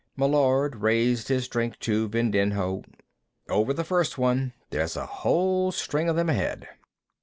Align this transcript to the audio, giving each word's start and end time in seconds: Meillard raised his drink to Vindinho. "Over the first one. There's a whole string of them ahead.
Meillard 0.17 0.77
raised 0.77 1.27
his 1.27 1.47
drink 1.47 1.77
to 1.81 2.09
Vindinho. 2.09 2.83
"Over 3.47 3.71
the 3.71 3.83
first 3.83 4.17
one. 4.17 4.51
There's 4.71 4.95
a 4.95 5.05
whole 5.05 5.71
string 5.71 6.09
of 6.09 6.15
them 6.15 6.27
ahead. 6.31 6.67